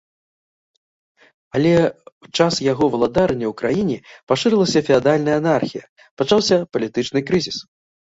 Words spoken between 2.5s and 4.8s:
яго валадарання ў краіне пашырылася